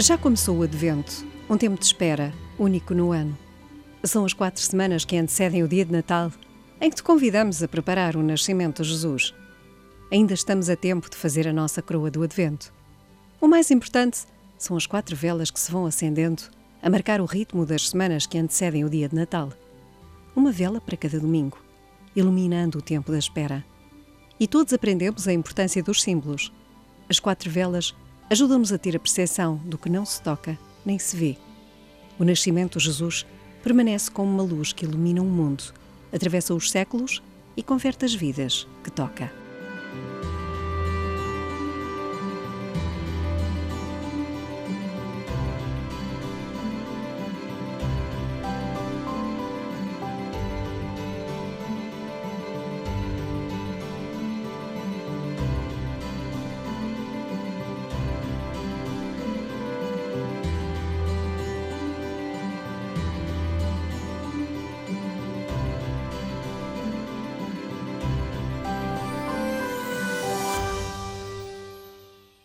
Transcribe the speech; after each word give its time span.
Já 0.00 0.16
começou 0.16 0.56
o 0.56 0.62
Advento, 0.62 1.26
um 1.46 1.58
tempo 1.58 1.78
de 1.78 1.84
espera, 1.84 2.32
único 2.58 2.94
no 2.94 3.12
ano. 3.12 3.36
São 4.02 4.24
as 4.24 4.32
quatro 4.32 4.62
semanas 4.62 5.04
que 5.04 5.14
antecedem 5.14 5.62
o 5.62 5.68
dia 5.68 5.84
de 5.84 5.92
Natal, 5.92 6.32
em 6.80 6.88
que 6.88 6.96
te 6.96 7.02
convidamos 7.02 7.62
a 7.62 7.68
preparar 7.68 8.16
o 8.16 8.22
nascimento 8.22 8.82
de 8.82 8.88
Jesus. 8.88 9.34
Ainda 10.10 10.32
estamos 10.32 10.70
a 10.70 10.74
tempo 10.74 11.10
de 11.10 11.18
fazer 11.18 11.46
a 11.46 11.52
nossa 11.52 11.82
coroa 11.82 12.10
do 12.10 12.22
Advento. 12.22 12.72
O 13.38 13.46
mais 13.46 13.70
importante 13.70 14.20
são 14.56 14.74
as 14.74 14.86
quatro 14.86 15.14
velas 15.14 15.50
que 15.50 15.60
se 15.60 15.70
vão 15.70 15.84
acendendo 15.84 16.44
a 16.82 16.88
marcar 16.88 17.20
o 17.20 17.26
ritmo 17.26 17.66
das 17.66 17.90
semanas 17.90 18.24
que 18.24 18.38
antecedem 18.38 18.86
o 18.86 18.88
dia 18.88 19.06
de 19.06 19.14
Natal. 19.14 19.52
Uma 20.34 20.50
vela 20.50 20.80
para 20.80 20.96
cada 20.96 21.20
domingo, 21.20 21.58
iluminando 22.16 22.78
o 22.78 22.82
tempo 22.82 23.12
da 23.12 23.18
espera. 23.18 23.62
E 24.40 24.48
todos 24.48 24.72
aprendemos 24.72 25.28
a 25.28 25.32
importância 25.34 25.82
dos 25.82 26.00
símbolos. 26.00 26.50
As 27.06 27.20
quatro 27.20 27.50
velas 27.50 27.94
ajudam-nos 28.30 28.72
a 28.72 28.78
ter 28.78 28.94
a 28.94 29.00
percepção 29.00 29.56
do 29.64 29.76
que 29.76 29.90
não 29.90 30.06
se 30.06 30.22
toca 30.22 30.56
nem 30.86 30.98
se 30.98 31.16
vê. 31.16 31.36
O 32.18 32.24
nascimento 32.24 32.78
de 32.78 32.84
Jesus 32.84 33.26
permanece 33.62 34.10
como 34.10 34.30
uma 34.30 34.42
luz 34.42 34.72
que 34.72 34.84
ilumina 34.84 35.20
o 35.20 35.24
mundo, 35.24 35.64
atravessa 36.12 36.54
os 36.54 36.70
séculos 36.70 37.20
e 37.56 37.62
converte 37.62 38.04
as 38.04 38.14
vidas 38.14 38.68
que 38.84 38.90
toca. 38.90 39.32